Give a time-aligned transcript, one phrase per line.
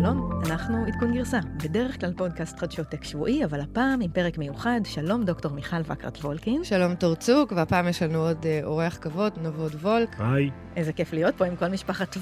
[0.00, 1.38] שלום, אנחנו עדכון גרסה.
[1.64, 4.80] בדרך כלל פודקאסט חדשות tech שבועי, אבל הפעם עם פרק מיוחד.
[4.84, 6.64] שלום, דוקטור מיכל וקרת וולקין.
[6.64, 10.08] שלום תורצוק, והפעם יש לנו עוד אה, אורח כבוד, נבות וולק.
[10.18, 10.50] היי.
[10.76, 12.16] איזה כיף להיות פה עם כל משפחת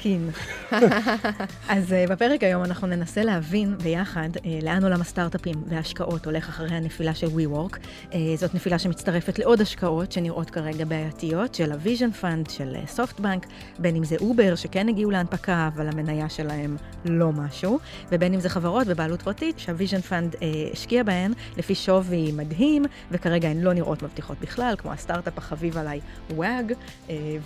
[0.00, 0.30] וולקין.
[1.68, 6.76] אז אה, בפרק היום אנחנו ננסה להבין ביחד אה, לאן עולם הסטארט-אפים וההשקעות הולך אחרי
[6.76, 7.76] הנפילה של WeWork.
[8.10, 13.46] אה, זאת נפילה שמצטרפת לעוד השקעות שנראות כרגע בעייתיות, של ה Vision Fund, של SoftBank,
[13.78, 17.78] בין אם זה Uber, שכן הגיעו להנפקה, אבל המניה שלהם לא משהו,
[18.12, 20.36] ובין אם זה חברות בבעלות פרטית, שה Vision Fund
[20.72, 26.00] השקיע בהן לפי שווי מדהים, וכרגע הן לא נראות מבטיחות בכלל, כמו הסטארט-אפ החביב עליי,
[26.30, 26.72] Wag,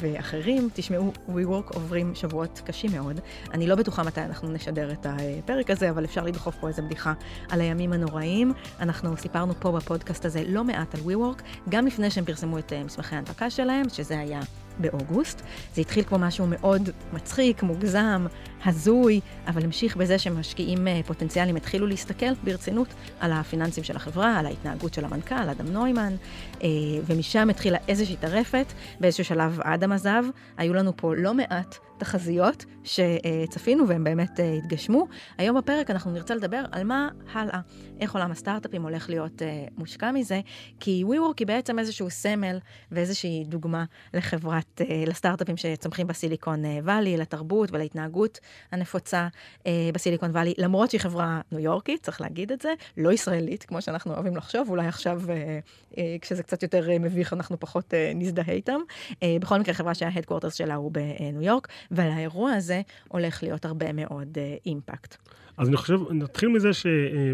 [0.01, 0.45] ואחרים.
[0.45, 3.21] אחרים, תשמעו, WeWork עוברים שבועות קשים מאוד.
[3.53, 7.13] אני לא בטוחה מתי אנחנו נשדר את הפרק הזה, אבל אפשר לדחוף פה איזה בדיחה
[7.51, 8.53] על הימים הנוראים.
[8.81, 12.85] אנחנו סיפרנו פה בפודקאסט הזה לא מעט על WeWork, גם לפני שהם פרסמו את אה,
[12.85, 14.41] מסמכי ההנפקה שלהם, שזה היה
[14.79, 15.43] באוגוסט.
[15.75, 18.27] זה התחיל כמו משהו מאוד מצחיק, מוגזם,
[18.65, 24.47] הזוי, אבל המשיך בזה שמשקיעים אה, פוטנציאליים התחילו להסתכל ברצינות על הפיננסים של החברה, על
[24.47, 26.15] ההתנהגות של המנכ"ל, אדם נוימן,
[26.63, 26.69] אה,
[27.07, 28.73] ומשם התחילה איזושהי טרפת.
[29.01, 30.25] באיזשהו שלב אדם עזב,
[30.57, 35.07] היו לנו פה לא מעט תחזיות שצפינו והן באמת אה, התגשמו.
[35.39, 37.61] היום בפרק אנחנו נרצה לדבר על מה הלאה,
[38.01, 39.43] איך עולם הסטארט-אפים הולך להיות
[39.77, 40.41] מושפע מזה,
[40.81, 42.59] כי WeWork היא בעצם איזשהו סמל
[42.93, 48.41] ואיזושהי דוגמה לחברת, לסטארט-אפים שצומחים ב Silicon Valley, לתרבות ולהתנהגות
[48.73, 49.29] הנפוצה
[49.67, 53.65] אה, ב Silicon Valley, למרות שהיא חברה ניו יורקית, צריך להגיד את זה, לא ישראלית,
[53.65, 55.59] כמו שאנחנו אוהבים לחשוב, אולי עכשיו, אה,
[55.99, 58.81] אה, כשזה קצת יותר אה, מביך, אנחנו פחות אה, נזדהה איתם.
[59.23, 63.93] אה, בכל מקרה, חברה שה headquarters שלה הוא בניו יורק, ולאירוע הזה הולך להיות הרבה
[63.93, 65.17] מאוד אה, impact.
[65.57, 66.87] אז אני חושב, נתחיל מזה ש...
[66.87, 67.33] אה,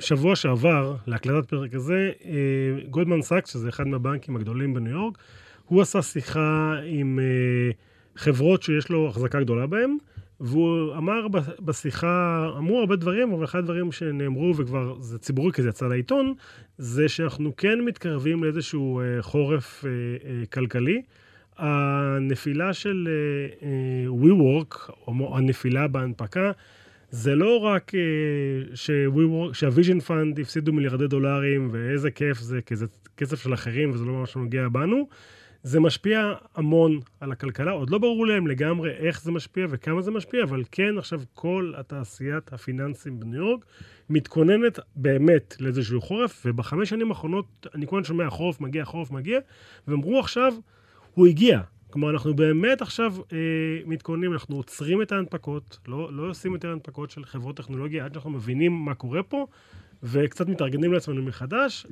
[0.00, 2.32] שבוע שעבר, להקלטת פרק הזה, אה,
[2.90, 5.18] גולדמן סאקס, שזה אחד מהבנקים הגדולים בניו יורק,
[5.64, 7.70] הוא עשה שיחה עם אה,
[8.16, 9.96] חברות שיש לו החזקה גדולה בהן,
[10.40, 11.26] והוא אמר
[11.60, 16.34] בשיחה, אמרו הרבה דברים, אבל אחד הדברים שנאמרו, וכבר זה ציבורי כי זה יצא לעיתון,
[16.78, 21.02] זה שאנחנו כן מתקרבים לאיזשהו אה, חורף אה, אה, כלכלי.
[21.58, 23.08] הנפילה של
[24.22, 26.52] WeWork, או הנפילה בהנפקה,
[27.10, 27.92] זה לא רק
[29.52, 32.86] שה Vision Fund הפסידו מיליארדי דולרים, ואיזה כיף זה, כי זה
[33.16, 35.08] כסף של אחרים וזה לא ממש נוגע בנו.
[35.62, 40.10] זה משפיע המון על הכלכלה, עוד לא ברור להם לגמרי איך זה משפיע וכמה זה
[40.10, 43.64] משפיע, אבל כן עכשיו כל התעשיית הפיננסים בניו יורק
[44.10, 49.38] מתכוננת באמת לאיזשהו חורף, ובחמש שנים האחרונות אני כל הזמן שומע החורף מגיע, החורף מגיע,
[49.88, 50.54] ואמרו עכשיו,
[51.18, 51.60] הוא הגיע.
[51.90, 53.38] כלומר, אנחנו באמת עכשיו אה,
[53.86, 58.30] מתכוננים, אנחנו עוצרים את ההנפקות, לא, לא עושים יותר הנפקות של חברות טכנולוגיה עד שאנחנו
[58.30, 59.46] מבינים מה קורה פה,
[60.02, 61.86] וקצת מתארגנים לעצמנו מחדש.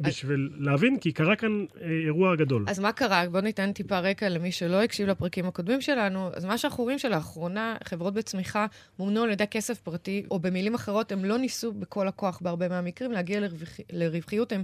[0.00, 2.64] בשביל להבין, כי קרה כאן אה, אירוע גדול.
[2.68, 3.24] אז מה קרה?
[3.30, 6.30] בואו ניתן טיפה רקע למי שלא הקשיב לפרקים הקודמים שלנו.
[6.34, 8.66] אז מה שאנחנו רואים שלאחרונה, חברות בצמיחה
[8.98, 13.12] מומנו על ידי כסף פרטי, או במילים אחרות, הם לא ניסו בכל הכוח בהרבה מהמקרים
[13.12, 14.62] להגיע לרווח, לרווחיות, הם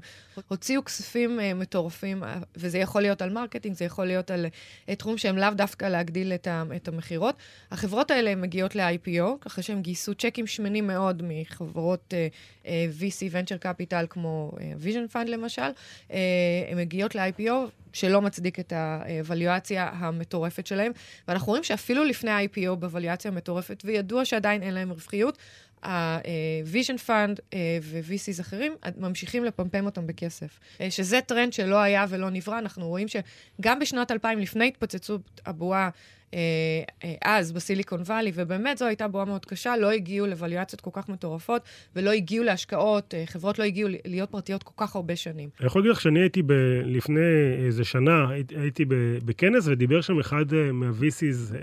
[0.49, 2.23] הוציאו כספים אה, מטורפים,
[2.57, 6.33] וזה יכול להיות על marketing, זה יכול להיות על אה, תחום שהם לאו דווקא להגדיל
[6.33, 7.35] את, ה, את המכירות.
[7.71, 12.69] החברות האלה מגיעות ל-IPO, ככה שהם גייסו צ'קים שמנים מאוד מחברות אה, אה,
[13.01, 15.22] VC, Venture Capital, כמו אה, Vision Fund.
[15.23, 15.63] Fund למשל,
[16.13, 16.19] אה,
[16.69, 17.53] הן מגיעות ל-IPO
[17.93, 20.93] שלא מצדיק את הוואליואציה המטורפת שלהם.
[21.29, 25.39] ואנחנו רואים שאפילו לפני ה-IPO בוואליואציה המטורפת, וידוע שעדיין אין להם רווחיות,
[25.83, 30.59] ה-Vision Fund אה, ו-VCs אחרים ממשיכים לפמפם אותם בכסף.
[30.81, 32.59] אה, שזה טרנד שלא היה ולא נברא.
[32.59, 35.91] אנחנו רואים שגם בשנת 2000, לפני התפוצצות הבועה, אה,
[37.25, 41.63] אז בסיליקון וואלי, ובאמת זו הייתה בועה מאוד קשה, לא הגיעו לווליואציות כל כך מטורפות,
[41.97, 45.49] ולא הגיעו להשקעות, חברות לא הגיעו להיות פרטיות כל כך הרבה שנים.
[45.61, 46.53] אני יכול להגיד לך שאני הייתי ב,
[46.85, 47.21] לפני
[47.67, 48.85] איזה שנה, הייתי
[49.25, 51.55] בכנס ודיבר שם אחד מה-VCs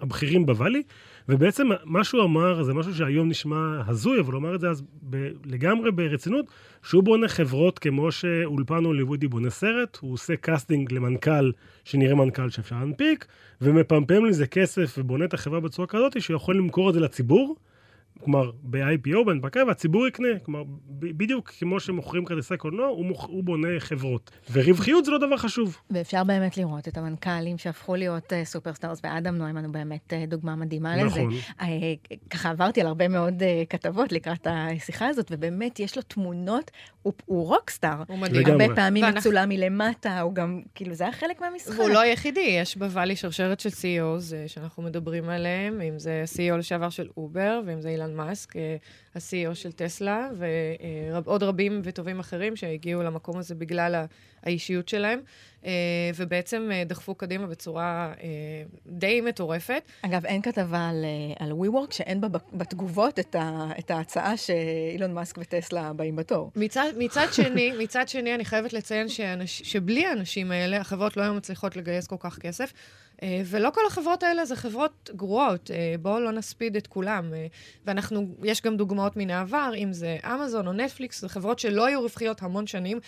[0.00, 0.82] הבכירים בוואלי,
[1.28, 4.82] ובעצם מה שהוא אמר זה משהו שהיום נשמע הזוי, אבל הוא אמר את זה אז
[5.10, 6.46] ב- לגמרי ברצינות,
[6.82, 11.52] שהוא בונה חברות כמו שאולפן הוליוודי בונה סרט, הוא עושה קאסטינג למנכ"ל
[11.84, 13.26] שנראה מנכ"ל שאפשר להנפיק,
[13.60, 17.56] ומפמפם לזה כסף ובונה את החברה בצורה כזאת שהוא יכול למכור את זה לציבור.
[18.24, 20.28] כלומר, ב-IPO, בהנפקה, והציבור יקנה.
[20.42, 23.24] כלומר, בדיוק כמו שמוכרים כרטיסי קולנוע, הוא, מוכ...
[23.24, 24.30] הוא בונה חברות.
[24.52, 25.76] ורווחיות זה לא דבר חשוב.
[25.90, 30.56] ואפשר באמת לראות את המנכ"לים שהפכו להיות uh, superstars, ואדם נוימן הוא באמת uh, דוגמה
[30.56, 31.30] מדהימה נכון.
[31.30, 31.40] לזה.
[31.60, 31.64] Uh,
[32.30, 36.70] ככה עברתי על הרבה מאוד uh, כתבות לקראת השיחה הזאת, ובאמת יש לו תמונות,
[37.02, 38.02] הוא, הוא rockstar.
[38.08, 38.46] הוא מדהים.
[38.46, 39.20] הרבה פעמים ואנחנו...
[39.20, 41.80] מצולם מלמטה, הוא גם, כאילו, זה היה חלק מהמשחק.
[41.80, 46.90] הוא לא היחידי, יש בוואלי שרשרת של CEOs שאנחנו מדברים עליהם, אם זה CEO לשעבר
[46.90, 48.56] של אובר, ואם זה אילן אילן מאסק,
[49.14, 50.28] ה-CEO של טסלה,
[51.24, 54.04] ועוד רבים וטובים אחרים שהגיעו למקום הזה בגלל
[54.42, 55.20] האישיות שלהם.
[55.66, 55.70] אה,
[56.16, 58.28] ובעצם אה, דחפו קדימה בצורה אה,
[58.86, 59.82] די מטורפת.
[60.02, 61.04] אגב, אין כתבה על,
[61.38, 66.50] על WeWork שאין בה בתגובות את, ה, את ההצעה שאילון מאסק וטסלה באים בתור.
[66.56, 71.34] מצד, מצד שני, מצד שני, אני חייבת לציין שאנש, שבלי האנשים האלה, החברות לא היו
[71.34, 72.72] מצליחות לגייס כל כך כסף.
[73.24, 75.70] ולא כל החברות האלה זה חברות גרועות,
[76.00, 77.32] בואו לא נספיד את כולם.
[77.86, 82.00] ואנחנו, יש גם דוגמאות מן העבר, אם זה אמזון או נטפליקס, זה חברות שלא היו
[82.00, 82.98] רווחיות המון שנים,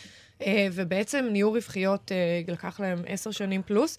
[0.43, 3.99] אה, ובעצם נהיו רווחיות, אה, לקח להם עשר שנים פלוס.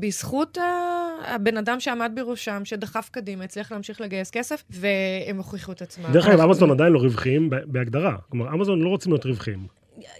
[0.00, 0.58] בזכות
[1.24, 6.12] הבן אדם שעמד בראשם, שדחף קדימה, הצליח להמשיך לגייס כסף, והם הוכיחו את עצמם.
[6.12, 8.16] דרך אגב, אמזון עדיין לא רווחיים בהגדרה.
[8.28, 9.66] כלומר, אמזון לא רוצים להיות רווחיים.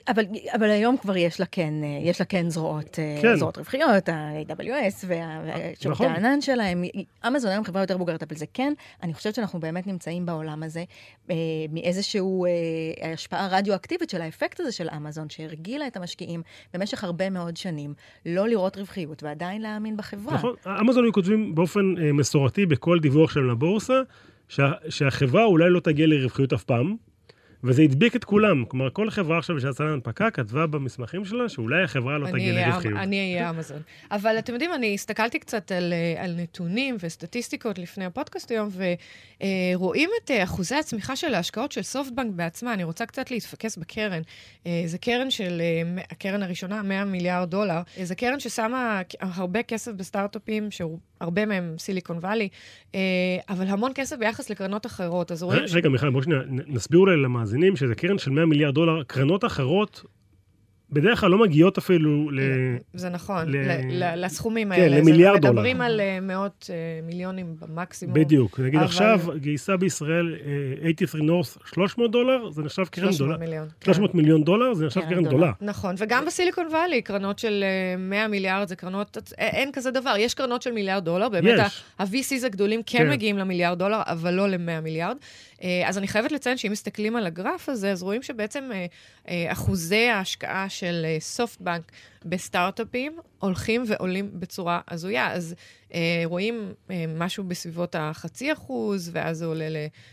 [0.09, 3.37] אבל, אבל היום כבר יש לה כן, יש לה כן זרועות, אה, כן.
[3.37, 6.07] זרועות רווחיות, ה-AWS והשירותי נכון.
[6.07, 6.85] הענן שלהם.
[7.27, 8.73] אמזון היום חברה יותר בוגרת, אבל זה כן,
[9.03, 10.85] אני חושבת שאנחנו באמת נמצאים בעולם הזה
[11.31, 11.35] אה,
[11.73, 16.43] מאיזושהי אה, השפעה רדיואקטיבית של האפקט הזה של אמזון, שהרגילה את המשקיעים
[16.75, 17.95] במשך הרבה מאוד שנים
[18.27, 20.35] לא לראות רווחיות ועדיין להאמין בחברה.
[20.35, 24.01] נכון, אמזון היו כותבים באופן אה, מסורתי בכל דיווח שלהם לבורסה,
[24.49, 26.97] שה, שהחברה אולי לא תגיע לרווחיות אף פעם.
[27.65, 28.65] וזה הדביק את כולם.
[28.65, 32.97] כלומר, כל חברה עכשיו שיצאה להנפקה כתבה במסמכים שלה שאולי החברה לא תגיע לרווחיות.
[32.97, 33.83] אני אהיה אמזון.
[34.11, 38.69] אבל אתם יודעים, אני הסתכלתי קצת על, אה, על נתונים וסטטיסטיקות לפני הפודקאסט היום,
[39.75, 42.75] ורואים את אה, אחוזי הצמיחה של ההשקעות של סופטבנק בעצמה.
[42.75, 44.23] אני רוצה קצת להתפקס בקרן.
[44.67, 45.63] אה, זו קרן של,
[46.11, 47.81] הקרן הראשונה, 100 מיליארד דולר.
[48.03, 52.49] זו קרן ששמה הרבה כסף בסטארט-אפים, שהוא הרבה מהם סיליקון וואלי,
[53.49, 55.33] אבל המון כסף ביחס לקרנות אחרות.
[55.33, 55.63] אז רואים...
[55.73, 57.65] רגע, מיכל, בואו שנייה, נסביר אולי למאזינים.
[57.65, 60.05] מאזינים שזה קרן של 100 מיליארד דולר, קרנות אחרות
[60.91, 62.41] בדרך כלל לא מגיעות אפילו ל...
[62.95, 63.57] זה נכון, ל...
[63.91, 64.25] ל...
[64.25, 64.97] לסכומים כן, האלה.
[64.97, 65.53] כן, למיליארד דולר.
[65.53, 68.15] מדברים על uh, מאות uh, מיליונים במקסימום.
[68.15, 68.61] בדיוק.
[68.61, 68.85] נגיד אבל...
[68.85, 73.39] עכשיו גייסה בישראל uh, 83 נורס 300 דולר, זה נחשב קרן 300 דולר.
[73.39, 73.69] מיליון.
[73.85, 74.19] 300 כן.
[74.19, 75.53] מיליון דולר, זה נחשב קרן גדולה.
[75.61, 77.65] נכון, וגם בסיליקון וואלי, קרנות של
[77.97, 80.15] uh, 100 מיליארד זה קרנות, אין כזה דבר.
[80.19, 81.59] יש קרנות של מיליארד דולר, באמת
[81.99, 85.17] ה-VCs הגדולים כן, כן מגיעים למיליארד דולר, אבל לא ל-100 מיליארד.
[85.87, 88.71] אז אני חייבת לציין שאם מסתכלים על הגרף הזה, אז רואים שבעצם
[89.29, 91.93] אחוזי ההשקעה של סופטבנק
[92.25, 95.33] בסטארט-אפים הולכים ועולים בצורה הזויה.
[95.33, 95.55] אז
[95.95, 99.67] אה, רואים אה, משהו בסביבות החצי אחוז, ואז זה עולה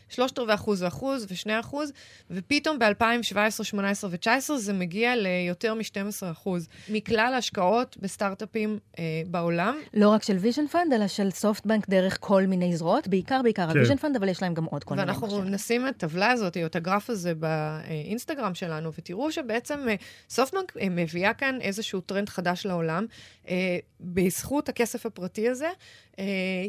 [0.09, 1.91] לשלושת רבעי אחוז ואחוז ושני אחוז,
[2.31, 9.75] ופתאום ב-2017, 2018 ו-2019 זה מגיע ליותר מ-12 אחוז מכלל ההשקעות בסטארט-אפים אה, בעולם.
[9.93, 13.69] לא רק של Vision Fund, אלא של סופטבנק דרך כל מיני זרועות, בעיקר בעיקר כן.
[13.69, 15.07] ה Vision Fund, אבל יש להם גם עוד כל מיני.
[15.07, 19.95] ואנחנו נשים את הטבלה הזאת, או את הגרף הזה באינסטגרם שלנו, ותראו שבעצם אה,
[20.29, 23.05] סופטבנק אה, מביאה כאן איזשהו טרנד חדש לעולם.
[23.47, 25.69] אה, בזכות הכסף הפרטי הזה,
[26.19, 26.25] אה,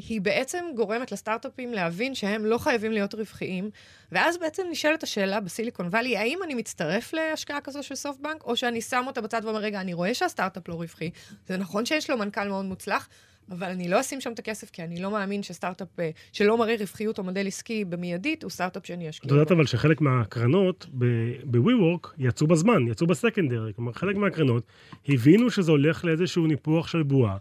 [0.08, 3.70] היא בעצם גורמת לסטארט-אפים להבין שהם לא חייבים להיות רווחיים,
[4.12, 8.80] ואז בעצם נשאלת השאלה בסיליקון וואלי, האם אני מצטרף להשקעה כזו של סופטבנק, או שאני
[8.80, 11.10] שם אותה בצד ואומר, רגע, אני רואה שהסטארט-אפ לא רווחי,
[11.48, 13.08] זה נכון שיש לו מנכ"ל מאוד מוצלח,
[13.50, 16.76] אבל אני לא אשים שם את הכסף, כי אני לא מאמין שסטארט-אפ אה, שלא מראה
[16.78, 19.26] רווחיות או מודל עסקי במיידית, הוא סטארט-אפ שאני אשקיע.
[19.26, 23.72] את יודעת אבל שחלק מהקרנות ב-WeWork יצאו בזמן, יצאו בסקנדרי.
[23.76, 24.62] כלומר, חלק מהקרנות
[25.08, 27.36] הבינו שזה הולך לאיזשהו ניפוח של בועה,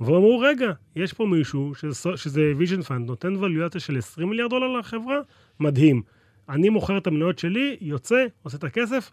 [0.00, 4.78] ואמרו, רגע, יש פה מישהו שזה, שזה vision fund, נותן ווליואציה של 20 מיליארד דולר
[4.78, 5.18] לחברה,
[5.60, 6.02] מדהים.
[6.48, 9.10] אני מוכר את המניות שלי, יוצא, עושה את הכסף,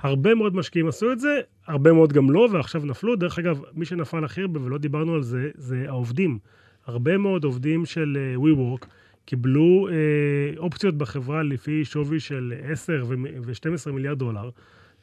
[0.00, 3.16] הרבה מאוד משקיעים עשו את זה, הרבה מאוד גם לא, ועכשיו נפלו.
[3.16, 6.38] דרך אגב, מי שנפל הכי הרבה, ולא דיברנו על זה, זה העובדים.
[6.86, 8.86] הרבה מאוד עובדים של uh, WeWork
[9.24, 14.50] קיבלו uh, אופציות בחברה לפי שווי של 10 ו-12 מיליארד דולר,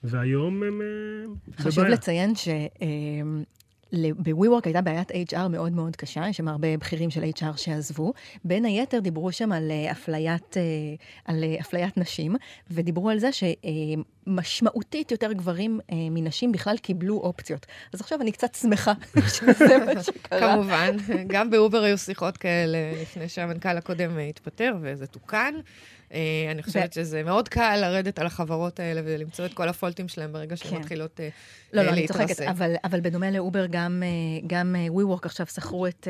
[0.04, 0.82] והיום הם...
[0.82, 2.48] Uh, חשוב לציין ש...
[2.48, 2.82] Uh,
[4.18, 8.14] ב-WeWork הייתה בעיית HR מאוד מאוד קשה, יש שם הרבה בכירים של HR שעזבו.
[8.44, 10.62] בין היתר דיברו שם על אה, אפליית, אה,
[11.26, 12.36] על אה, אפליית נשים,
[12.72, 17.66] ודיברו על זה שמשמעותית יותר גברים מנשים בכלל קיבלו אופציות.
[17.94, 18.94] אז עכשיו אני קצת שמחה
[19.36, 20.40] שזה מה שקרה.
[20.40, 20.96] כמובן,
[21.28, 25.54] גם באובר היו שיחות כאלה לפני שהמנכ"ל הקודם התפטר, וזה תוקן.
[26.16, 26.94] Uh, אני חושבת ו...
[26.94, 30.70] שזה מאוד קל לרדת על החברות האלה ולמצוא את כל ה faults שלהם ברגע שהן
[30.72, 30.78] כן.
[30.78, 31.22] מתחילות uh,
[31.74, 32.20] לא, לא, להתרסק.
[32.20, 34.04] לא, לא, אני צוחקת, אבל, אבל בדומה לאובר, גם,
[34.48, 36.08] גם WeWork עכשיו שכרו את...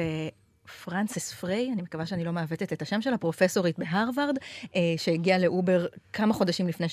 [0.84, 4.38] פרנסס פריי, אני מקווה שאני לא מעוותת את השם שלה, פרופסורית בהרווארד,
[4.76, 6.88] אה, שהגיעה לאובר כמה חודשים לפני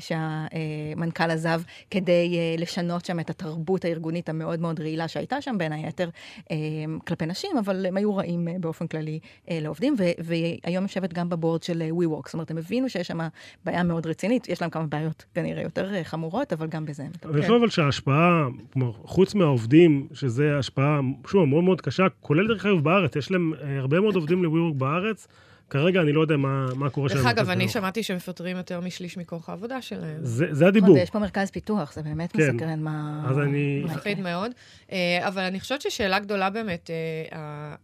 [0.00, 5.40] שהמנכ"ל שה, אה, עזב, כדי אה, לשנות שם את התרבות הארגונית המאוד מאוד רעילה שהייתה
[5.40, 6.08] שם, בין היתר
[6.50, 6.56] אה,
[7.06, 9.18] כלפי נשים, אבל הם היו רעים אה, באופן כללי
[9.50, 13.06] אה, לעובדים, ו, והיום יושבת גם בבורד של אה, WeWork, זאת אומרת, הם הבינו שיש
[13.06, 13.18] שם
[13.64, 17.10] בעיה מאוד רצינית, יש להם כמה בעיות כנראה יותר אה, חמורות, אבל גם בזה הם.
[17.24, 22.84] אני חושב אבל שההשפעה, כלומר, חוץ מהעובדים, שזה השפעה, שוב, מאוד מאוד קשה, כולל אגב
[22.84, 25.26] בארץ, יש להם אה, הרבה מאוד עובדים ל-WeWork בארץ.
[25.70, 27.14] כרגע אני לא יודע מה, מה קורה שם.
[27.14, 27.80] דרך אגב, אני בכלכלה.
[27.82, 30.18] שמעתי שהם מפטרים יותר משליש מכוח העבודה שלהם.
[30.22, 30.98] זה, זה הדיבור.
[30.98, 32.54] יש פה מרכז פיתוח, זה באמת כן.
[32.54, 33.26] מסקרן מה...
[33.30, 34.20] אז אני- מפחיד.
[34.20, 34.50] מאוד.
[34.92, 34.98] אה,
[35.28, 37.74] אבל אני חושבת ששאלה גדולה באמת, אה,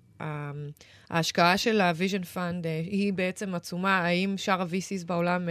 [1.10, 5.48] ההשקעה של ה-vision fund אה, היא בעצם עצומה, האם שאר ה-VCs בעולם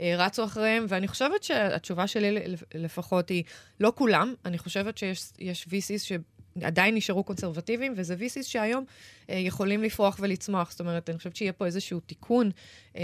[0.00, 3.42] רצו אחריהם, ואני חושבת שהתשובה שלי לפ- לפחות היא,
[3.80, 6.12] לא כולם, אני חושבת שיש יש VCs ש...
[6.62, 8.84] עדיין נשארו קונסרבטיביים, וזה VCs שהיום
[9.28, 10.70] יכולים לפרוח ולצמוח.
[10.70, 12.50] זאת אומרת, אני חושבת שיהיה פה איזשהו תיקון,
[12.96, 13.02] אה,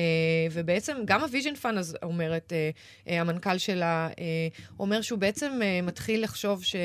[0.53, 2.71] ובעצם גם ה-vision fund, אז אומרת, אה,
[3.09, 4.49] אה, המנכ"ל שלה, אה,
[4.81, 6.79] אומר שהוא בעצם אה, מתחיל לחשוב שהוא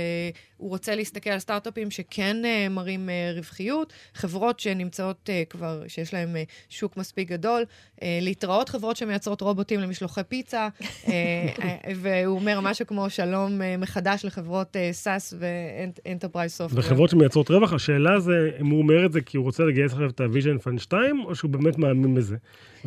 [0.59, 6.35] רוצה להסתכל על סטארט-אפים שכן אה, מראים אה, רווחיות, חברות שנמצאות אה, כבר, שיש להן
[6.35, 7.63] אה, שוק מספיק גדול,
[8.03, 10.67] אה, להתראות חברות שמייצרות רובוטים למשלוחי פיצה,
[11.07, 11.13] אה,
[11.63, 15.35] אה, והוא אומר משהו כמו שלום אה, מחדש לחברות אה, SAS
[16.47, 16.79] סופטוור.
[16.79, 20.09] וחברות שמייצרות רווח, השאלה זה, אם הוא אומר את זה כי הוא רוצה לגייס עכשיו
[20.09, 22.35] את ה-vision fund 2, או שהוא באמת מאמין בזה.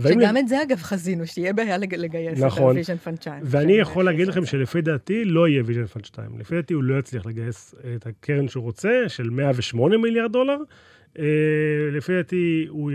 [0.02, 2.78] שגם את זה, אגב, חזינו, שיהיה בעיה לג- לגייס נכון.
[2.78, 3.42] את ה-vision fund 2.
[3.46, 6.38] ואני יכול להגיד לכם שלפי דעתי לא יהיה vision fund 2.
[6.38, 10.56] לפי דעתי הוא לא יצליח לגייס את הקרן שהוא רוצה, של 108 מיליארד דולר.
[11.18, 11.24] אה,
[11.92, 12.90] לפי דעתי הוא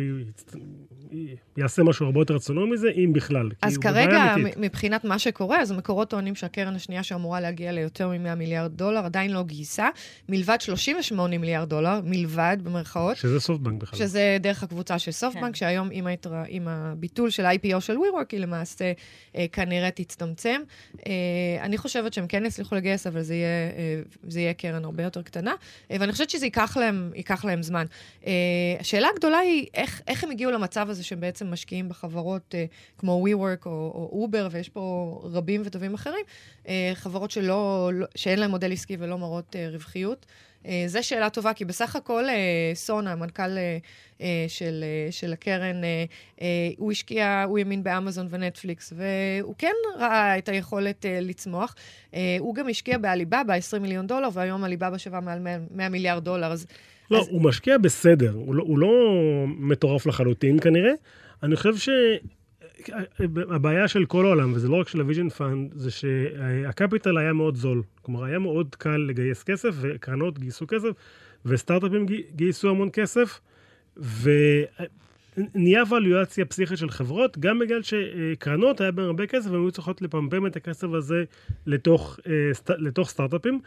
[1.57, 3.49] יעשה משהו הרבה יותר רצונו מזה, אם בכלל.
[3.61, 8.71] אז כרגע, מבחינת מה שקורה, אז המקורות טוענים שהקרן השנייה שאמורה להגיע ליותר מ-100 מיליארד
[8.71, 9.89] דולר עדיין לא גייסה,
[10.29, 13.99] מלבד 38 מיליארד דולר, מלבד, במרכאות, שזה סופטבנק בכלל.
[13.99, 15.53] שזה דרך הקבוצה של סופטבנק, כן.
[15.53, 16.33] שהיום עם, ההתר...
[16.47, 18.91] עם הביטול של ה-IPO של WeWork, היא למעשה
[19.35, 20.61] אה, כנראה תצטמצם.
[21.07, 21.11] אה,
[21.61, 25.21] אני חושבת שהם כן יצליחו לגייס, אבל זה יהיה, אה, זה יהיה קרן הרבה יותר
[25.21, 25.53] קטנה,
[25.91, 27.85] אה, ואני חושבת שזה ייקח להם, ייקח להם זמן.
[28.27, 28.31] אה,
[28.79, 32.65] השאלה הגדולה היא, איך, איך הם הגיעו למצב הזה שהם בעצם משקיעים בחברות אה,
[32.97, 33.71] כמו WeWork או,
[34.11, 36.25] או Uber, ויש פה רבים וטובים אחרים,
[36.67, 40.25] אה, חברות שלא, לא, שאין להם מודל עסקי ולא מראות אה, רווחיות.
[40.87, 42.23] זו שאלה טובה, כי בסך הכל
[42.73, 43.57] סאן, המנכ"ל
[44.47, 45.81] של, של הקרן,
[46.77, 51.75] הוא השקיע, הוא האמין באמזון ונטפליקס, והוא כן ראה את היכולת לצמוח.
[52.39, 56.51] הוא גם השקיע בעליבאבא 20 מיליון דולר, והיום עליבאבא שווה מעל 100, 100 מיליארד דולר,
[56.51, 56.67] אז...
[57.11, 58.89] לא, אז- הוא משקיע בסדר, הוא לא, הוא לא
[59.47, 60.91] מטורף לחלוטין כנראה.
[61.43, 61.91] אני חושב
[62.89, 67.33] שהבעיה של כל העולם, וזה לא רק של ה Vision Fund, זה שה capital היה
[67.33, 67.81] מאוד זול.
[68.01, 70.89] כלומר, היה מאוד קל לגייס כסף, וקרנות גייסו כסף,
[71.45, 73.39] וסטארט-אפים גי- גייסו המון כסף,
[74.21, 80.01] ונהיה ואלואציה פסיכית של חברות, גם בגלל שקרנות היה בהן הרבה כסף, והן היו צריכות
[80.01, 81.23] לפמפם את הכסף הזה
[81.65, 82.33] לתוך, אה,
[82.77, 83.59] לתוך סטארט-אפים.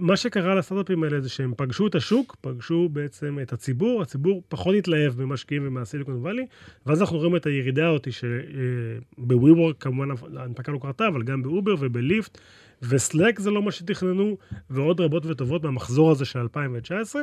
[0.00, 4.74] מה שקרה לסטארט-אפים האלה זה שהם פגשו את השוק, פגשו בעצם את הציבור, הציבור פחות
[4.78, 6.46] התלהב ממשקיעים ומהסיליקון וואלי,
[6.86, 12.38] ואז אנחנו רואים את הירידה הזאת שבווי-וורק כמובן ההנפקה לא קרתה, אבל גם באובר ובליפט,
[12.82, 14.36] וסלאק זה לא מה שתכננו,
[14.70, 17.22] ועוד רבות וטובות מהמחזור הזה של 2019.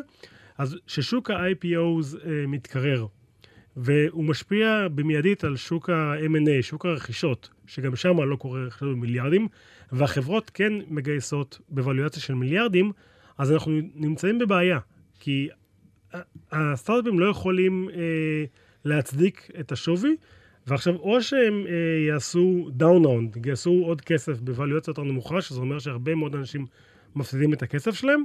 [0.57, 3.05] אז ששוק ה-IPOs אה, מתקרר,
[3.77, 9.48] והוא משפיע במיידית על שוק ה-M&A, שוק הרכישות, שגם שם לא קורה רכישות במיליארדים,
[9.91, 12.91] והחברות כן מגייסות בוולואציה של מיליארדים,
[13.38, 14.79] אז אנחנו נמצאים בבעיה,
[15.19, 15.50] כי
[16.51, 18.46] הסטארט-אפים לא יכולים אה,
[18.86, 20.15] להצדיק את השווי,
[20.67, 25.79] ועכשיו או שהם אה, יעשו down round, יגייסו עוד כסף בוולואציה יותר נמוכה, שזה אומר
[25.79, 26.65] שהרבה מאוד אנשים
[27.15, 28.24] מפסידים את הכסף שלהם,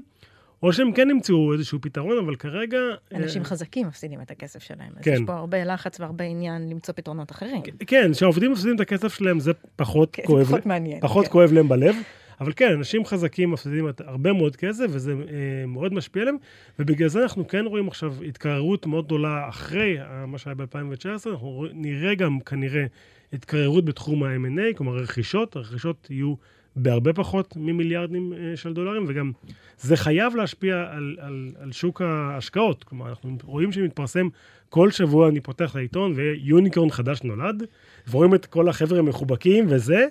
[0.63, 2.79] או שהם כן ימצאו איזשהו פתרון, אבל כרגע...
[3.15, 4.93] אנשים אה, חזקים מפסידים את הכסף שלהם.
[4.97, 5.13] אז כן.
[5.13, 7.63] יש פה הרבה לחץ והרבה עניין למצוא פתרונות אחרים.
[7.87, 11.01] כן, כשהעובדים מפסידים את הכסף שלהם זה פחות כן, זה כואב, פחות מעניין.
[11.01, 11.33] פחות כן.
[11.33, 11.97] כואב להם בלב.
[12.41, 16.37] אבל כן, אנשים חזקים מפסידים הרבה מאוד כסף, וזה אה, מאוד משפיע עליהם,
[16.79, 21.67] ובגלל זה אנחנו כן רואים עכשיו התקררות מאוד גדולה אחרי אה, מה שהיה ב-2019, אנחנו
[21.73, 22.85] נראה גם כנראה
[23.33, 26.35] התקררות בתחום ה-M&A, כלומר רכישות, הרכישות יהיו
[26.77, 29.33] בהרבה פחות ממיליארדים אה, של דולרים, וגם
[29.79, 32.85] זה חייב להשפיע על, על, על שוק ההשקעות.
[32.85, 34.29] כלומר, אנחנו רואים שמתפרסם
[34.69, 37.63] כל שבוע, אני פותח את העיתון, ויוניקורן חדש נולד,
[38.11, 40.07] ורואים את כל החבר'ה המחובקים וזה.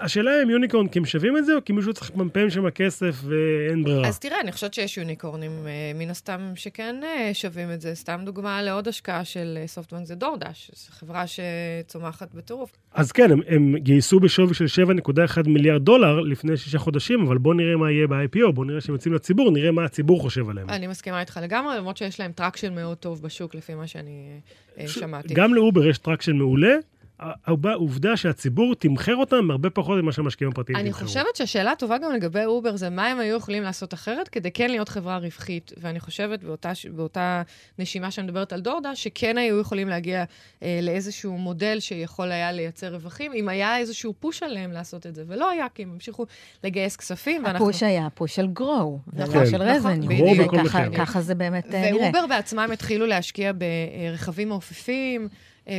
[0.00, 3.14] השאלה אם יוניקורן כי הם שווים את זה, או כי מישהו צריך לפמפם שם כסף
[3.22, 4.08] ואין ברירה.
[4.08, 7.94] אז תראה, אני חושבת שיש יוניקורנים אה, מן הסתם שכן אה, שווים את זה.
[7.94, 12.72] סתם דוגמה לעוד השקעה של אה, סופטבנק זה דורדש, זו חברה שצומחת בטירוף.
[12.94, 17.54] אז כן, הם, הם גייסו בשווי של 7.1 מיליארד דולר לפני שישה חודשים, אבל בואו
[17.54, 20.70] נראה מה יהיה ב-IPO, בואו נראה שהם יוצאים לציבור, נראה מה הציבור חושב עליהם.
[20.70, 24.40] אני מסכימה איתך לגמרי, למרות שיש להם traction מאוד טוב בשוק, לפי מה שאני
[24.86, 25.34] ש- שמעתי.
[25.34, 26.74] גם לאובר יש traction מעולה,
[27.18, 31.06] העובדה שהציבור תמחר אותם הרבה פחות ממה שהמשקיעים הפרטיים אני תמחרו.
[31.06, 34.70] חושבת שהשאלה הטובה גם לגבי אובר זה מה הם היו יכולים לעשות אחרת כדי כן
[34.70, 35.72] להיות חברה רווחית.
[35.76, 37.42] ואני חושבת באותה, באותה
[37.78, 40.24] נשימה שאני מדברת על DoorDash, שכן היו יכולים להגיע
[40.62, 45.24] אה, לאיזשהו מודל שיכול היה לייצר רווחים, אם היה איזשהו פוש עליהם לעשות את זה.
[45.26, 46.26] ולא היה, כי הם המשיכו
[46.64, 47.68] לגייס כספים, ואנחנו...
[47.68, 50.98] הפוש היה פוש של גרו, נכון, ולא של נכון, בכל וככה מחיר.
[50.98, 52.04] ככה זה באמת אה, נראה.
[52.04, 55.28] ואובר בעצמם התחילו להשקיע ברכבים מעופפים,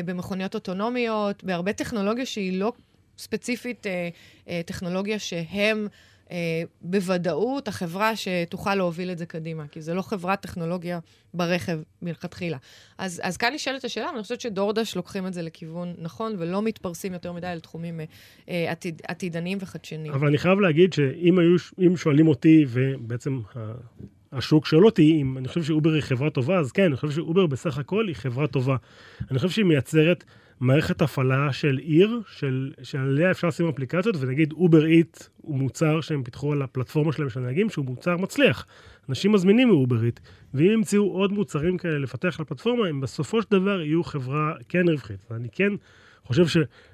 [0.05, 2.73] במכוניות אוטונומיות, בהרבה טכנולוגיה שהיא לא
[3.17, 4.09] ספציפית אה,
[4.49, 5.87] אה, טכנולוגיה שהם
[6.31, 10.99] אה, בוודאות החברה שתוכל להוביל את זה קדימה, כי זה לא חברת טכנולוגיה
[11.33, 12.57] ברכב מלכתחילה.
[12.97, 16.61] אז, אז כאן נשאלת השאלה, ואני חושבת ש DoorDash לוקחים את זה לכיוון נכון, ולא
[16.61, 18.05] מתפרסים יותר מדי לתחומים אה,
[18.49, 20.13] אה, עתיד, עתידניים וחדשניים.
[20.13, 21.39] אבל אני חייב להגיד שאם
[21.79, 23.39] היו, שואלים אותי, ובעצם
[24.33, 27.47] השוק שואל אותי, אם אני חושב שאובר היא חברה טובה, אז כן, אני חושב שאובר
[27.47, 28.75] בסך הכל היא חברה טובה.
[29.31, 30.23] אני חושב שהיא מייצרת
[30.59, 36.23] מערכת הפעלה של עיר, של, שעליה אפשר לשים אפליקציות, ונגיד Uber Eats הוא מוצר שהם
[36.23, 38.65] פיתחו על הפלטפורמה שלהם של הנהגים, שהוא מוצר מצליח.
[39.09, 40.19] אנשים מזמינים מ Uber Eats,
[40.53, 45.25] ואם ימצאו עוד מוצרים כאלה לפתח לפלטפורמה, הם בסופו של דבר יהיו חברה כן רווחית.
[45.31, 45.71] ואני כן
[46.23, 46.47] חושב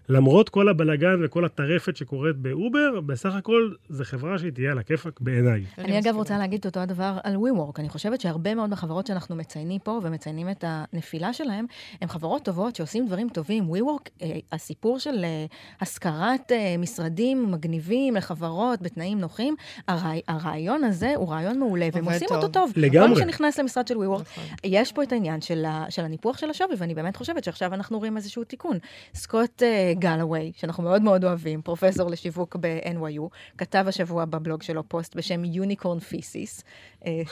[0.07, 5.19] שלמרות כל הבלגן וכל הטרפת שקורית באובר, בסך הכל זו חברה שהיא תהיה על הכיפאק
[5.19, 5.63] בעיניי.
[5.77, 6.15] אני אגב.
[6.15, 7.79] רוצה להגיד את אותו הדבר על WeWork.
[7.79, 11.65] אני חושבת שהרבה מאוד מהחברות שאנחנו מציינים פה ומציינים את הנפילה שלהם,
[12.01, 13.71] הן חברות טובות שעושים דברים טובים.
[13.73, 15.45] WeWork, אה, הסיפור של אה,
[15.81, 19.55] השכרת אה, משרדים מגניבים לחברות בתנאים נוחים,
[19.87, 22.37] הרעי, הרעיון הזה הוא רעיון מעולה, והם עושים טוב.
[22.37, 22.71] אותו טוב.
[22.75, 23.07] לגמרי.
[23.07, 24.43] כל מי שנכנס למשרד של WeWork, נכון.
[24.63, 28.17] יש פה את העניין של, של הניפוח של השווי, ואני באמת חושבת שעכשיו אנחנו רואים
[28.17, 28.77] איזשהו תיקון.
[29.15, 29.63] סקוט
[29.99, 33.21] גלווי, שאנחנו מאוד מאוד אוהבים, פרופסור לשיווק ב-NYU,
[33.57, 36.63] כתב השבוע בבלוג שלו פוסט בשם יוניקורן פיסיס,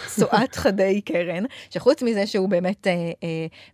[0.08, 3.26] צואת חדי קרן, שחוץ מזה שהוא באמת uh, uh,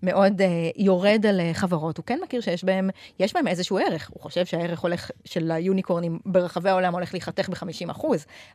[0.03, 0.43] מאוד uh,
[0.75, 4.09] יורד על uh, חברות, הוא כן מכיר שיש בהם, יש בהם איזשהו ערך.
[4.13, 7.87] הוא חושב שהערך הולך, של היוניקורנים ברחבי העולם הולך להיחתך ב-50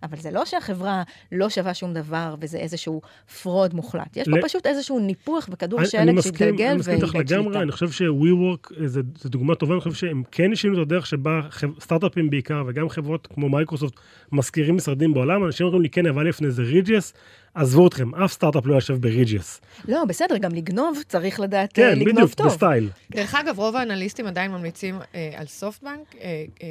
[0.02, 3.00] אבל זה לא שהחברה לא שווה שום דבר וזה איזשהו
[3.42, 4.16] fraud מוחלט.
[4.16, 7.30] יש פה פשוט איזשהו ניפוח בכדור אני- שלג אני מסכים, שהתגלגל אני מסכים איתך ואיבד
[7.30, 7.62] לגמרי, שליטה.
[7.62, 11.40] אני חושב ש-WeWork זה, זה דוגמה טובה, אני חושב שהם כן שינו את הדרך שבה
[11.50, 13.94] חב- סטארט-אפים בעיקר, וגם חברות כמו מייקרוסופט
[14.32, 17.12] משכירים משרדים בעולם, אנשים אומרים לי, כן, אבל לפני זה Regus,
[17.54, 19.60] עזבו אתכם, אף סטארט-אפ לא יושב ב Regus.
[19.88, 22.46] לא, בסדר, גם לגנוב צריך לדעת כן, אה, לגנוב בדיוק, טוב.
[22.46, 22.88] בסטייל.
[23.10, 26.66] דרך אגב, רוב האנליסטים עדיין ממליצים אה, על סופטבנק אה, אה,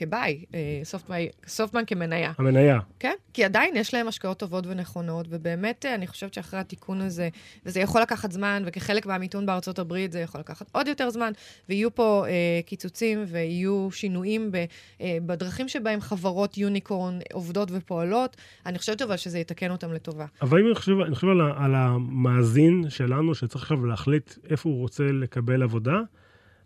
[0.00, 2.32] כביי, אה, סופטבנק, סופטבנק כמניה.
[2.38, 2.78] המניה.
[2.98, 7.28] כן, כי עדיין יש להם השקעות טובות ונכונות, ובאמת, אה, אני חושבת שאחרי התיקון הזה,
[7.66, 11.32] וזה יכול לקחת זמן, וכחלק מהמיתון בארצות הברית זה יכול לקחת עוד יותר זמן,
[11.68, 14.64] ויהיו פה אה, קיצוצים ויהיו שינויים ב,
[15.00, 18.36] אה, בדרכים שבהם חברות יוניקורן עובדות ופועלות.
[18.66, 20.26] אני חושבת אבל שזה יתקן אותם לטובה.
[20.42, 24.78] אבל אם אני חושב, אני חושב על, על המאזין שלנו, שצריך עכשיו להחליט איפה הוא
[24.78, 26.00] רוצה לקבל עבודה,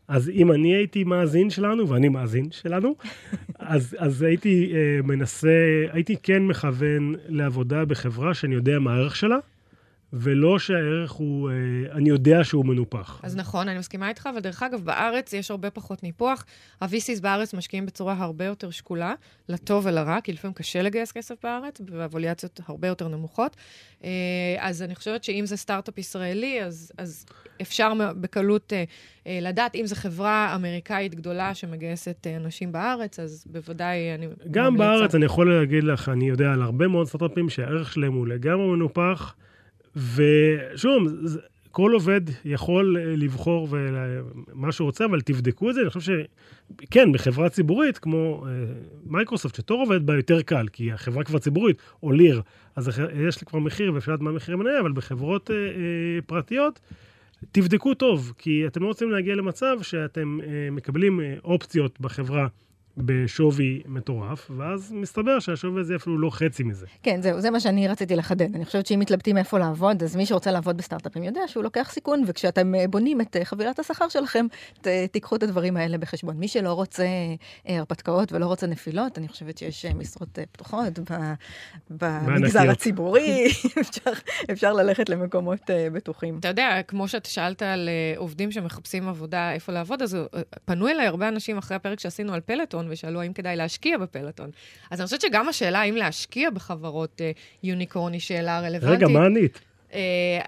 [0.08, 2.94] אז אם אני הייתי מאזין שלנו, ואני מאזין שלנו,
[3.58, 9.38] אז, אז הייתי אה, מנסה, הייתי כן מכוון לעבודה בחברה שאני יודע מה הערך שלה,
[10.16, 11.54] ולא שהערך הוא, אה,
[11.92, 13.20] אני יודע שהוא מנופח.
[13.22, 16.44] אז נכון, אני מסכימה איתך, אבל דרך אגב, בארץ יש הרבה פחות ניפוח.
[16.80, 19.14] ה-VCs בארץ משקיעים בצורה הרבה יותר שקולה,
[19.48, 23.56] לטוב ולרע, כי לפעמים קשה לגייס כסף בארץ, והווליאציות הרבה יותר נמוכות.
[24.04, 24.10] אה,
[24.58, 27.26] אז אני חושבת שאם זה סטארט-אפ ישראלי, אז, אז
[27.62, 28.72] אפשר בקלות
[29.26, 34.84] אה, לדעת אם זו חברה אמריקאית גדולה שמגייסת אנשים בארץ, אז בוודאי אני גם ממליצה.
[34.84, 38.66] בארץ אני יכול להגיד לך, אני יודע על הרבה מאוד סטארט-אפים שהערך שלהם הוא לגמרי
[38.66, 39.34] מנופח,
[39.96, 41.02] ושוב,
[41.74, 43.68] כל עובד יכול אה, לבחור
[44.52, 45.80] מה שהוא רוצה, אבל תבדקו את זה.
[45.80, 46.12] אני חושב
[46.82, 48.52] שכן, בחברה ציבורית, כמו אה,
[49.06, 52.42] מייקרוסופט, שתור עובד בה יותר קל, כי החברה כבר ציבורית, או ליר,
[52.76, 55.56] אז יש לי כבר מחיר ואפשר לדעת מה מחיר המניה, אבל בחברות אה,
[56.26, 56.80] פרטיות,
[57.52, 60.38] תבדקו טוב, כי אתם לא רוצים להגיע למצב שאתם
[60.72, 62.46] מקבלים אופציות בחברה
[62.96, 66.86] בשווי מטורף, ואז מסתבר שהשווי הזה אפילו לא חצי מזה.
[67.02, 68.54] כן, זהו, זה מה שאני רציתי לחדד.
[68.54, 72.22] אני חושבת שאם מתלבטים איפה לעבוד, אז מי שרוצה לעבוד בסטארט-אפים יודע שהוא לוקח סיכון,
[72.26, 74.46] וכשאתם אה, בונים את אה, חבילת השכר שלכם,
[74.80, 76.36] ת, תיקחו את הדברים האלה בחשבון.
[76.36, 77.04] מי שלא רוצה
[77.68, 80.98] אה, הרפתקאות ולא רוצה נפילות, אני חושבת שיש אה, משרות אה, פתוחות
[81.90, 82.70] במגזר.
[82.70, 83.46] הציבורי,
[83.80, 84.10] אפשר,
[84.52, 86.38] אפשר ללכת למקומות אה, בטוחים.
[86.38, 90.16] אתה יודע, כמו שאתה שאלת על עובדים שמחפשים עבודה, איפה לעבוד, אז
[90.64, 94.50] פנו אליי הרבה אנשים אחרי הפרק שעשינו על פלטון, ושאלו האם כדאי להשקיע בפלטון.
[94.90, 99.02] אז אני חושבת שגם השאלה האם להשקיע בחברות uh, יוניקורן היא שאלה רלוונטית.
[99.02, 99.60] רגע, מה ענית?
[99.90, 99.96] Uh,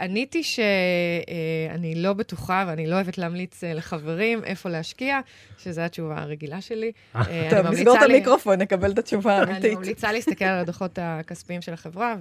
[0.01, 5.21] עניתי שאני uh, לא בטוחה ואני לא אוהבת להמליץ לחברים איפה להשקיע,
[5.59, 6.93] שזו התשובה הרגילה שלי.
[7.15, 9.79] אני טוב, נסגור את המיקרופון, נקבל את התשובה אני האמיתית.
[9.79, 12.17] ממליצה להסתכל על הדוחות הכספיים של החברה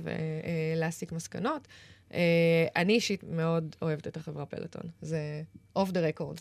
[0.76, 1.68] ולהסיק מסקנות.
[2.76, 4.84] אני אישית מאוד אוהבת את החברה פלטון.
[5.02, 5.42] זה
[5.76, 6.38] off the record.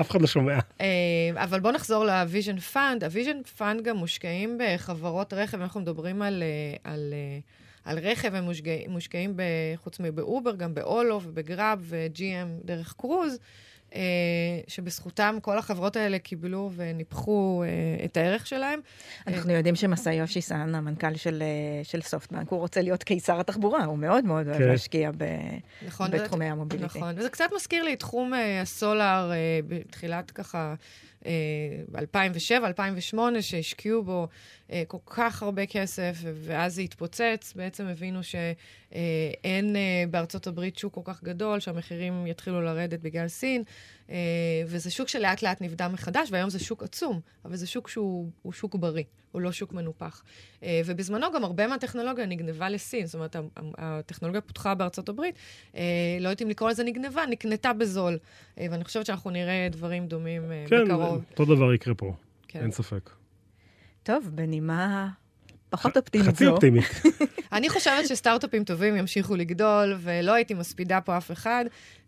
[0.00, 0.58] אף אחד לא שומע.
[1.36, 3.04] אבל בואו נחזור ל-Vision Fund.
[3.04, 6.42] ה-Vision Fund גם מושקעים בחברות רכב, אנחנו מדברים על...
[6.84, 7.14] על
[7.84, 9.36] על רכב, הם מושקעים, מושקעים
[9.76, 13.38] חוץ מבאובר, גם באולה ובגראב ו-GM דרך קרוז.
[13.94, 14.00] אה,
[14.66, 18.80] שבזכותם כל החברות האלה קיבלו וניפחו אה, את הערך שלהם.
[19.26, 23.98] אנחנו יודעים שמסאיושי סאן, המנכ"ל של, אה, של סופטבנק, הוא רוצה להיות קיסר התחבורה, הוא
[23.98, 24.68] מאוד מאוד אוהב כן.
[24.68, 25.24] להשקיע ב,
[25.86, 26.98] נכון, בתחומי המוביליטי.
[26.98, 29.32] נכון, וזה קצת מזכיר לי את תחום הסולאר
[29.68, 30.74] בתחילת ככה...
[31.26, 34.28] 2007, 2008, שהשקיעו בו
[34.72, 40.94] אה, כל כך הרבה כסף, ואז זה התפוצץ, בעצם הבינו שאין אה, בארצות הברית שוק
[40.94, 43.64] כל כך גדול, שהמחירים יתחילו לרדת בגלל סין, אה,
[44.66, 48.74] וזה שוק שלאט לאט נבדה מחדש, והיום זה שוק עצום, אבל זה שוק שהוא שוק
[48.74, 50.22] בריא, הוא לא שוק מנופח.
[50.62, 53.36] ובזמנו גם הרבה מהטכנולוגיה נגנבה לסין, זאת אומרת,
[53.78, 55.34] הטכנולוגיה פותחה בארצות הברית,
[56.20, 58.18] לא יודעת אם לקרוא לזה נגנבה, נקנתה בזול.
[58.56, 61.24] ואני חושבת שאנחנו נראה דברים דומים כן, בקרוב.
[61.24, 62.12] כן, אותו דבר יקרה פה,
[62.48, 62.60] כן.
[62.60, 63.10] אין ספק.
[64.02, 65.08] טוב, בנימה
[65.70, 66.32] פחות אופטימית זו.
[66.32, 66.84] חצי אופטימית.
[67.52, 71.64] אני חושבת שסטארט-אפים טובים ימשיכו לגדול, ולא הייתי מספידה פה אף אחד.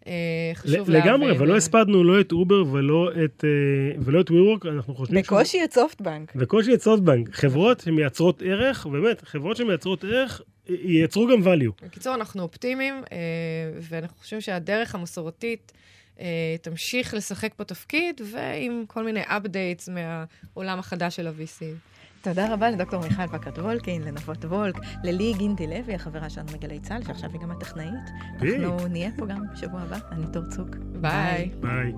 [0.07, 0.13] אה,
[0.55, 1.13] חשוב להבין.
[1.13, 5.23] לגמרי, ולא הספדנו לא את אובר ולא את, אה, ולא את WeWork, אנחנו חושבים...
[5.23, 6.35] בקושי את סופטבנק.
[6.35, 7.35] בקושי את סופטבנק.
[7.35, 11.85] חברות שמייצרות ערך, באמת, חברות שמייצרות ערך, ייצרו גם value.
[11.87, 13.19] בקיצור, אנחנו אופטימיים, אה,
[13.81, 15.73] ואנחנו חושבים שהדרך המסורתית...
[16.63, 21.63] תמשיך לשחק פה תפקיד, ועם כל מיני updates מהעולם החדש של ה-VC.
[22.23, 27.03] תודה רבה לדוקטור מיכל פקד וולקין, לנבות וולק, ללי גינדי לוי, החברה שלנו מגלי צה"ל,
[27.05, 28.11] שעכשיו היא גם הטכנאית.
[28.35, 29.99] אנחנו נהיה פה גם בשבוע הבא.
[30.13, 30.69] אני תור צוק.
[31.01, 31.51] ביי.
[31.61, 31.93] ביי.